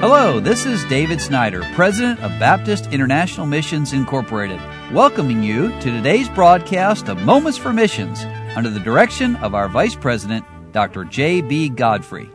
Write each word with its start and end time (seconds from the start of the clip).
Hello, 0.00 0.38
this 0.38 0.64
is 0.64 0.84
David 0.84 1.20
Snyder, 1.20 1.60
President 1.74 2.20
of 2.20 2.30
Baptist 2.38 2.92
International 2.92 3.46
Missions 3.46 3.92
Incorporated, 3.92 4.60
welcoming 4.92 5.42
you 5.42 5.70
to 5.80 5.90
today's 5.90 6.28
broadcast 6.28 7.08
of 7.08 7.20
Moments 7.22 7.58
for 7.58 7.72
Missions 7.72 8.22
under 8.54 8.70
the 8.70 8.78
direction 8.78 9.34
of 9.36 9.56
our 9.56 9.68
Vice 9.68 9.96
President, 9.96 10.44
Dr. 10.70 11.02
J.B. 11.02 11.70
Godfrey. 11.70 12.30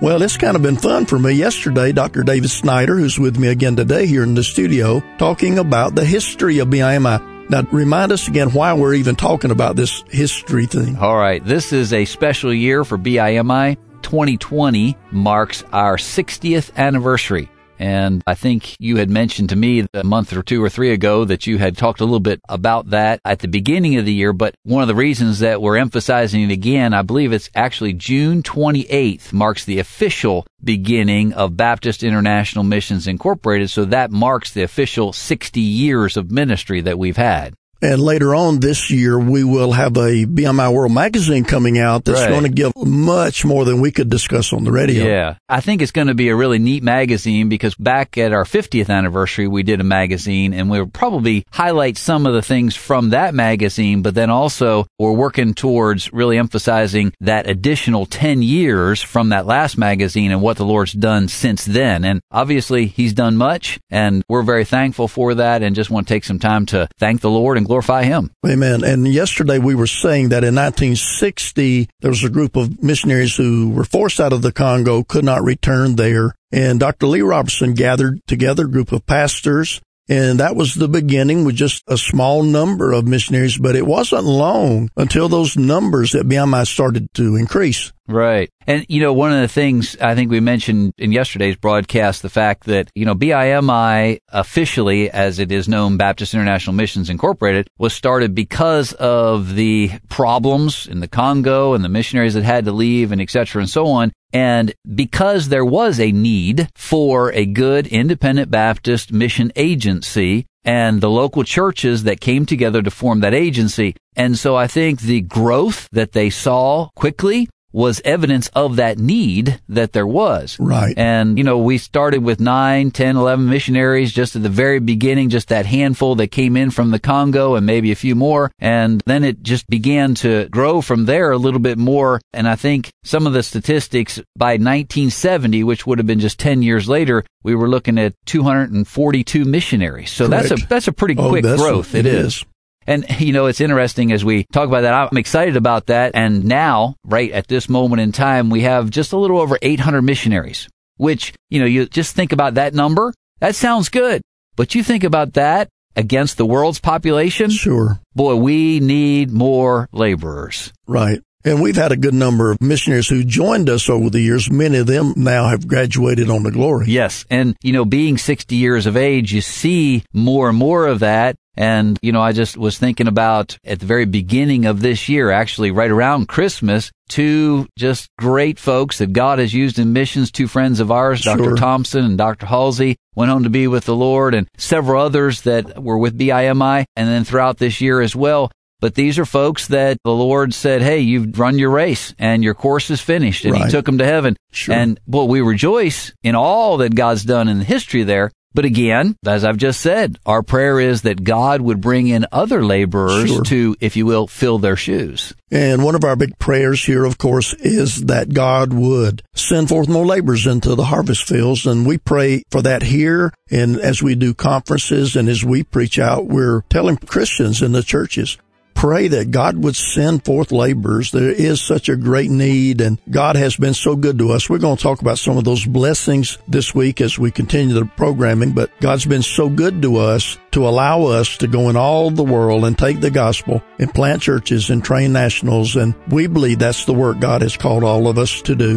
Well, 0.00 0.22
it's 0.22 0.38
kind 0.38 0.56
of 0.56 0.62
been 0.62 0.78
fun 0.78 1.04
for 1.04 1.18
me. 1.18 1.32
Yesterday, 1.32 1.92
Dr. 1.92 2.22
David 2.22 2.48
Snyder, 2.48 2.96
who's 2.96 3.18
with 3.18 3.38
me 3.38 3.48
again 3.48 3.76
today 3.76 4.06
here 4.06 4.22
in 4.22 4.34
the 4.34 4.42
studio, 4.42 5.02
talking 5.18 5.58
about 5.58 5.94
the 5.94 6.06
history 6.06 6.60
of 6.60 6.68
BIMI. 6.68 7.50
Now, 7.50 7.68
remind 7.72 8.10
us 8.10 8.26
again 8.26 8.54
why 8.54 8.72
we're 8.72 8.94
even 8.94 9.16
talking 9.16 9.50
about 9.50 9.76
this 9.76 10.02
history 10.08 10.64
thing. 10.64 10.96
All 10.96 11.18
right. 11.18 11.44
This 11.44 11.74
is 11.74 11.92
a 11.92 12.06
special 12.06 12.54
year 12.54 12.84
for 12.84 12.96
BIMI. 12.96 13.76
2020 14.04 14.96
marks 15.10 15.64
our 15.72 15.96
60th 15.96 16.76
anniversary. 16.76 17.48
And 17.78 18.22
I 18.26 18.34
think 18.34 18.76
you 18.78 18.96
had 18.98 19.10
mentioned 19.10 19.48
to 19.48 19.56
me 19.56 19.86
a 19.92 20.04
month 20.04 20.32
or 20.32 20.42
two 20.42 20.62
or 20.62 20.70
three 20.70 20.92
ago 20.92 21.24
that 21.24 21.46
you 21.46 21.58
had 21.58 21.76
talked 21.76 22.00
a 22.00 22.04
little 22.04 22.20
bit 22.20 22.40
about 22.48 22.90
that 22.90 23.20
at 23.24 23.40
the 23.40 23.48
beginning 23.48 23.96
of 23.96 24.04
the 24.04 24.12
year. 24.12 24.32
But 24.32 24.54
one 24.62 24.82
of 24.82 24.88
the 24.88 24.94
reasons 24.94 25.40
that 25.40 25.60
we're 25.60 25.76
emphasizing 25.76 26.42
it 26.42 26.52
again, 26.52 26.94
I 26.94 27.02
believe 27.02 27.32
it's 27.32 27.50
actually 27.54 27.94
June 27.94 28.42
28th 28.42 29.32
marks 29.32 29.64
the 29.64 29.80
official 29.80 30.46
beginning 30.62 31.32
of 31.32 31.56
Baptist 31.56 32.02
International 32.02 32.64
Missions 32.64 33.08
Incorporated. 33.08 33.70
So 33.70 33.84
that 33.86 34.12
marks 34.12 34.52
the 34.52 34.62
official 34.62 35.12
60 35.12 35.60
years 35.60 36.16
of 36.16 36.30
ministry 36.30 36.80
that 36.82 36.98
we've 36.98 37.16
had. 37.16 37.54
And 37.82 38.00
later 38.00 38.34
on 38.34 38.60
this 38.60 38.90
year, 38.90 39.18
we 39.18 39.44
will 39.44 39.72
have 39.72 39.96
a 39.96 40.24
BIMI 40.24 40.72
World 40.72 40.92
magazine 40.92 41.44
coming 41.44 41.78
out 41.78 42.04
that's 42.04 42.20
right. 42.20 42.30
going 42.30 42.44
to 42.44 42.48
give 42.48 42.72
much 42.76 43.44
more 43.44 43.64
than 43.64 43.80
we 43.80 43.90
could 43.90 44.08
discuss 44.08 44.52
on 44.52 44.64
the 44.64 44.72
radio. 44.72 45.04
Yeah. 45.04 45.36
I 45.48 45.60
think 45.60 45.82
it's 45.82 45.92
going 45.92 46.06
to 46.06 46.14
be 46.14 46.28
a 46.28 46.36
really 46.36 46.58
neat 46.58 46.82
magazine 46.82 47.48
because 47.48 47.74
back 47.74 48.16
at 48.16 48.32
our 48.32 48.44
50th 48.44 48.88
anniversary, 48.88 49.48
we 49.48 49.62
did 49.62 49.80
a 49.80 49.84
magazine 49.84 50.54
and 50.54 50.70
we'll 50.70 50.86
probably 50.86 51.44
highlight 51.52 51.98
some 51.98 52.26
of 52.26 52.34
the 52.34 52.42
things 52.42 52.74
from 52.74 53.10
that 53.10 53.34
magazine, 53.34 54.02
but 54.02 54.14
then 54.14 54.30
also 54.30 54.86
we're 54.98 55.12
working 55.12 55.54
towards 55.54 56.12
really 56.12 56.38
emphasizing 56.38 57.12
that 57.20 57.48
additional 57.48 58.06
10 58.06 58.42
years 58.42 59.02
from 59.02 59.28
that 59.28 59.46
last 59.46 59.76
magazine 59.76 60.30
and 60.30 60.40
what 60.40 60.56
the 60.56 60.64
Lord's 60.64 60.92
done 60.92 61.28
since 61.28 61.64
then. 61.64 62.04
And 62.04 62.20
obviously 62.30 62.86
he's 62.86 63.12
done 63.12 63.36
much 63.36 63.78
and 63.90 64.22
we're 64.28 64.42
very 64.42 64.64
thankful 64.64 65.08
for 65.08 65.34
that 65.34 65.62
and 65.62 65.76
just 65.76 65.90
want 65.90 66.08
to 66.08 66.14
take 66.14 66.24
some 66.24 66.38
time 66.38 66.66
to 66.66 66.88
thank 66.98 67.20
the 67.20 67.30
Lord 67.30 67.58
and 67.58 67.63
glorify 67.64 68.04
Him. 68.04 68.30
Amen. 68.46 68.84
And 68.84 69.06
yesterday 69.06 69.58
we 69.58 69.74
were 69.74 69.86
saying 69.86 70.30
that 70.30 70.44
in 70.44 70.54
1960, 70.54 71.88
there 72.00 72.10
was 72.10 72.24
a 72.24 72.30
group 72.30 72.56
of 72.56 72.82
missionaries 72.82 73.36
who 73.36 73.70
were 73.70 73.84
forced 73.84 74.20
out 74.20 74.32
of 74.32 74.42
the 74.42 74.52
Congo, 74.52 75.02
could 75.02 75.24
not 75.24 75.42
return 75.42 75.96
there. 75.96 76.34
And 76.52 76.78
Dr. 76.78 77.06
Lee 77.06 77.22
Roberson 77.22 77.74
gathered 77.74 78.20
together 78.26 78.64
a 78.64 78.70
group 78.70 78.92
of 78.92 79.06
pastors 79.06 79.80
and 80.08 80.40
that 80.40 80.56
was 80.56 80.74
the 80.74 80.88
beginning 80.88 81.44
with 81.44 81.54
just 81.54 81.82
a 81.86 81.96
small 81.96 82.42
number 82.42 82.92
of 82.92 83.06
missionaries, 83.06 83.58
but 83.58 83.76
it 83.76 83.86
wasn't 83.86 84.24
long 84.24 84.90
until 84.96 85.28
those 85.28 85.56
numbers 85.56 86.14
at 86.14 86.26
BIMI 86.26 86.66
started 86.66 87.12
to 87.14 87.36
increase. 87.36 87.92
Right. 88.06 88.50
And, 88.66 88.84
you 88.88 89.00
know, 89.00 89.14
one 89.14 89.32
of 89.32 89.40
the 89.40 89.48
things 89.48 89.96
I 89.98 90.14
think 90.14 90.30
we 90.30 90.40
mentioned 90.40 90.92
in 90.98 91.10
yesterday's 91.10 91.56
broadcast, 91.56 92.20
the 92.20 92.28
fact 92.28 92.64
that, 92.64 92.90
you 92.94 93.06
know, 93.06 93.14
BIMI 93.14 94.18
officially, 94.28 95.10
as 95.10 95.38
it 95.38 95.50
is 95.50 95.68
known, 95.68 95.96
Baptist 95.96 96.34
International 96.34 96.74
Missions 96.74 97.08
Incorporated, 97.08 97.68
was 97.78 97.94
started 97.94 98.34
because 98.34 98.92
of 98.94 99.54
the 99.54 99.90
problems 100.10 100.86
in 100.86 101.00
the 101.00 101.08
Congo 101.08 101.72
and 101.72 101.82
the 101.82 101.88
missionaries 101.88 102.34
that 102.34 102.44
had 102.44 102.66
to 102.66 102.72
leave 102.72 103.10
and 103.10 103.22
et 103.22 103.30
cetera 103.30 103.62
and 103.62 103.70
so 103.70 103.86
on. 103.86 104.12
And 104.34 104.74
because 104.94 105.48
there 105.48 105.64
was 105.64 106.00
a 106.00 106.10
need 106.10 106.68
for 106.74 107.32
a 107.32 107.46
good 107.46 107.86
independent 107.86 108.50
Baptist 108.50 109.12
mission 109.12 109.52
agency, 109.54 110.44
and 110.64 111.00
the 111.00 111.10
local 111.10 111.44
churches 111.44 112.02
that 112.02 112.20
came 112.20 112.44
together 112.44 112.82
to 112.82 112.90
form 112.90 113.20
that 113.20 113.34
agency. 113.34 113.94
And 114.16 114.36
so 114.36 114.56
I 114.56 114.66
think 114.66 115.00
the 115.00 115.20
growth 115.20 115.88
that 115.92 116.12
they 116.12 116.30
saw 116.30 116.88
quickly 116.96 117.48
was 117.74 118.00
evidence 118.04 118.48
of 118.54 118.76
that 118.76 118.98
need 118.98 119.60
that 119.68 119.92
there 119.92 120.06
was. 120.06 120.56
Right. 120.60 120.96
And, 120.96 121.36
you 121.36 121.42
know, 121.42 121.58
we 121.58 121.76
started 121.76 122.22
with 122.22 122.38
nine, 122.38 122.92
ten, 122.92 123.16
eleven 123.16 123.50
missionaries 123.50 124.12
just 124.12 124.36
at 124.36 124.44
the 124.44 124.48
very 124.48 124.78
beginning, 124.78 125.28
just 125.28 125.48
that 125.48 125.66
handful 125.66 126.14
that 126.14 126.28
came 126.28 126.56
in 126.56 126.70
from 126.70 126.92
the 126.92 127.00
Congo 127.00 127.56
and 127.56 127.66
maybe 127.66 127.90
a 127.90 127.96
few 127.96 128.14
more. 128.14 128.52
And 128.60 129.02
then 129.06 129.24
it 129.24 129.42
just 129.42 129.66
began 129.66 130.14
to 130.16 130.48
grow 130.50 130.80
from 130.80 131.06
there 131.06 131.32
a 131.32 131.36
little 131.36 131.58
bit 131.58 131.76
more. 131.76 132.20
And 132.32 132.46
I 132.46 132.54
think 132.54 132.90
some 133.02 133.26
of 133.26 133.32
the 133.32 133.42
statistics 133.42 134.20
by 134.36 134.52
1970, 134.52 135.64
which 135.64 135.84
would 135.84 135.98
have 135.98 136.06
been 136.06 136.20
just 136.20 136.38
10 136.38 136.62
years 136.62 136.88
later, 136.88 137.24
we 137.42 137.56
were 137.56 137.68
looking 137.68 137.98
at 137.98 138.14
242 138.26 139.44
missionaries. 139.44 140.12
So 140.12 140.28
Correct. 140.28 140.48
that's 140.48 140.62
a, 140.62 140.66
that's 140.66 140.88
a 140.88 140.92
pretty 140.92 141.16
oh, 141.18 141.28
quick 141.28 141.42
growth. 141.42 141.92
A, 141.94 141.98
it, 141.98 142.06
it 142.06 142.14
is. 142.14 142.26
is. 142.36 142.44
And, 142.86 143.06
you 143.18 143.32
know, 143.32 143.46
it's 143.46 143.60
interesting 143.60 144.12
as 144.12 144.24
we 144.24 144.44
talk 144.52 144.68
about 144.68 144.82
that. 144.82 144.94
I'm 144.94 145.18
excited 145.18 145.56
about 145.56 145.86
that. 145.86 146.12
And 146.14 146.44
now, 146.44 146.96
right 147.04 147.30
at 147.30 147.48
this 147.48 147.68
moment 147.68 148.00
in 148.00 148.12
time, 148.12 148.50
we 148.50 148.62
have 148.62 148.90
just 148.90 149.12
a 149.12 149.16
little 149.16 149.38
over 149.38 149.58
800 149.60 150.02
missionaries, 150.02 150.68
which, 150.96 151.32
you 151.50 151.60
know, 151.60 151.66
you 151.66 151.86
just 151.86 152.14
think 152.14 152.32
about 152.32 152.54
that 152.54 152.74
number. 152.74 153.12
That 153.40 153.54
sounds 153.54 153.88
good. 153.88 154.22
But 154.56 154.74
you 154.74 154.82
think 154.82 155.04
about 155.04 155.34
that 155.34 155.68
against 155.96 156.36
the 156.36 156.46
world's 156.46 156.80
population. 156.80 157.50
Sure. 157.50 158.00
Boy, 158.14 158.36
we 158.36 158.80
need 158.80 159.30
more 159.30 159.88
laborers. 159.92 160.72
Right. 160.86 161.20
And 161.46 161.60
we've 161.60 161.76
had 161.76 161.92
a 161.92 161.96
good 161.96 162.14
number 162.14 162.50
of 162.50 162.60
missionaries 162.62 163.08
who 163.08 163.22
joined 163.22 163.68
us 163.68 163.90
over 163.90 164.08
the 164.08 164.20
years. 164.20 164.50
Many 164.50 164.78
of 164.78 164.86
them 164.86 165.12
now 165.14 165.48
have 165.48 165.68
graduated 165.68 166.30
on 166.30 166.44
to 166.44 166.50
glory. 166.50 166.86
Yes. 166.88 167.26
And, 167.28 167.54
you 167.62 167.72
know, 167.72 167.84
being 167.84 168.16
60 168.16 168.56
years 168.56 168.86
of 168.86 168.96
age, 168.96 169.32
you 169.32 169.42
see 169.42 170.04
more 170.14 170.48
and 170.48 170.56
more 170.56 170.86
of 170.86 171.00
that. 171.00 171.36
And, 171.56 171.98
you 172.02 172.12
know, 172.12 172.20
I 172.20 172.32
just 172.32 172.56
was 172.56 172.78
thinking 172.78 173.06
about 173.06 173.58
at 173.64 173.80
the 173.80 173.86
very 173.86 174.06
beginning 174.06 174.66
of 174.66 174.80
this 174.80 175.08
year, 175.08 175.30
actually 175.30 175.70
right 175.70 175.90
around 175.90 176.28
Christmas, 176.28 176.90
two 177.08 177.66
just 177.78 178.08
great 178.18 178.58
folks 178.58 178.98
that 178.98 179.12
God 179.12 179.38
has 179.38 179.54
used 179.54 179.78
in 179.78 179.92
missions, 179.92 180.30
two 180.30 180.48
friends 180.48 180.80
of 180.80 180.90
ours, 180.90 181.20
sure. 181.20 181.36
Dr. 181.36 181.54
Thompson 181.54 182.04
and 182.04 182.18
Dr. 182.18 182.46
Halsey, 182.46 182.96
went 183.14 183.30
home 183.30 183.44
to 183.44 183.50
be 183.50 183.68
with 183.68 183.84
the 183.84 183.94
Lord 183.94 184.34
and 184.34 184.48
several 184.56 185.00
others 185.00 185.42
that 185.42 185.82
were 185.82 185.98
with 185.98 186.18
BIMI 186.18 186.84
and 186.96 187.08
then 187.08 187.24
throughout 187.24 187.58
this 187.58 187.80
year 187.80 188.00
as 188.00 188.16
well. 188.16 188.50
But 188.80 188.96
these 188.96 189.18
are 189.18 189.24
folks 189.24 189.68
that 189.68 189.96
the 190.04 190.12
Lord 190.12 190.52
said, 190.52 190.82
Hey, 190.82 190.98
you've 191.00 191.38
run 191.38 191.58
your 191.58 191.70
race 191.70 192.14
and 192.18 192.44
your 192.44 192.54
course 192.54 192.90
is 192.90 193.00
finished. 193.00 193.44
And 193.44 193.54
right. 193.54 193.64
He 193.64 193.70
took 193.70 193.86
them 193.86 193.98
to 193.98 194.04
heaven. 194.04 194.36
Sure. 194.52 194.74
And, 194.74 195.00
well, 195.06 195.26
we 195.26 195.40
rejoice 195.40 196.12
in 196.22 196.34
all 196.34 196.76
that 196.78 196.94
God's 196.94 197.24
done 197.24 197.48
in 197.48 197.60
the 197.60 197.64
history 197.64 198.02
there. 198.02 198.30
But 198.54 198.64
again, 198.64 199.16
as 199.26 199.44
I've 199.44 199.56
just 199.56 199.80
said, 199.80 200.18
our 200.24 200.42
prayer 200.42 200.78
is 200.78 201.02
that 201.02 201.24
God 201.24 201.60
would 201.60 201.80
bring 201.80 202.06
in 202.06 202.26
other 202.30 202.64
laborers 202.64 203.28
sure. 203.28 203.42
to, 203.44 203.76
if 203.80 203.96
you 203.96 204.06
will, 204.06 204.28
fill 204.28 204.58
their 204.58 204.76
shoes. 204.76 205.34
And 205.50 205.84
one 205.84 205.94
of 205.94 206.04
our 206.04 206.16
big 206.16 206.38
prayers 206.38 206.84
here, 206.84 207.04
of 207.04 207.18
course, 207.18 207.52
is 207.54 208.06
that 208.06 208.32
God 208.32 208.72
would 208.72 209.22
send 209.34 209.68
forth 209.68 209.88
more 209.88 210.06
laborers 210.06 210.46
into 210.46 210.74
the 210.74 210.84
harvest 210.84 211.26
fields. 211.26 211.66
And 211.66 211.86
we 211.86 211.98
pray 211.98 212.44
for 212.50 212.62
that 212.62 212.82
here. 212.82 213.32
And 213.50 213.78
as 213.78 214.02
we 214.02 214.14
do 214.14 214.34
conferences 214.34 215.16
and 215.16 215.28
as 215.28 215.44
we 215.44 215.62
preach 215.62 215.98
out, 215.98 216.26
we're 216.26 216.62
telling 216.70 216.96
Christians 216.96 217.60
in 217.60 217.72
the 217.72 217.82
churches, 217.82 218.38
pray 218.84 219.08
that 219.08 219.30
God 219.30 219.56
would 219.56 219.74
send 219.74 220.26
forth 220.26 220.52
laborers. 220.52 221.10
There 221.10 221.30
is 221.30 221.62
such 221.62 221.88
a 221.88 221.96
great 221.96 222.30
need 222.30 222.82
and 222.82 222.98
God 223.08 223.34
has 223.34 223.56
been 223.56 223.72
so 223.72 223.96
good 223.96 224.18
to 224.18 224.32
us. 224.32 224.50
We're 224.50 224.58
going 224.58 224.76
to 224.76 224.82
talk 224.82 225.00
about 225.00 225.16
some 225.16 225.38
of 225.38 225.44
those 225.44 225.64
blessings 225.64 226.36
this 226.48 226.74
week 226.74 227.00
as 227.00 227.18
we 227.18 227.30
continue 227.30 227.74
the 227.74 227.86
programming, 227.86 228.52
but 228.52 228.70
God's 228.80 229.06
been 229.06 229.22
so 229.22 229.48
good 229.48 229.80
to 229.80 229.96
us 229.96 230.36
to 230.50 230.68
allow 230.68 231.04
us 231.04 231.38
to 231.38 231.46
go 231.46 231.70
in 231.70 231.76
all 231.76 232.10
the 232.10 232.22
world 232.22 232.66
and 232.66 232.76
take 232.76 233.00
the 233.00 233.10
gospel 233.10 233.62
and 233.78 233.94
plant 233.94 234.20
churches 234.20 234.68
and 234.68 234.84
train 234.84 235.14
nationals. 235.14 235.76
And 235.76 235.94
we 236.10 236.26
believe 236.26 236.58
that's 236.58 236.84
the 236.84 236.92
work 236.92 237.20
God 237.20 237.40
has 237.40 237.56
called 237.56 237.84
all 237.84 238.06
of 238.06 238.18
us 238.18 238.42
to 238.42 238.54
do. 238.54 238.72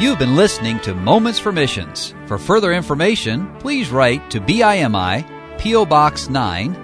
You've 0.00 0.18
been 0.18 0.36
listening 0.36 0.80
to 0.80 0.94
Moments 0.94 1.38
for 1.38 1.52
Missions. 1.52 2.14
For 2.28 2.38
further 2.38 2.72
information, 2.72 3.54
please 3.58 3.90
write 3.90 4.30
to 4.30 4.40
BIMI, 4.40 5.58
P.O. 5.58 5.84
Box 5.84 6.30
9, 6.30 6.83